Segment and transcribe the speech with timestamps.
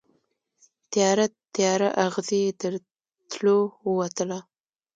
[0.91, 2.73] تیاره، تیاره اغزې یې تر
[3.29, 3.57] تلو
[3.89, 4.39] ووتله